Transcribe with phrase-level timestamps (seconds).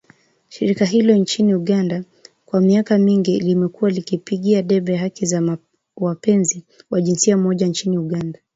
[0.49, 2.09] Shirika hilo nchini Uganda (SMUG)
[2.45, 5.57] kwa miaka mingi limekuwa likipigia debe haki za
[5.95, 8.39] wapenzi wa jinsia moja nchini Uganda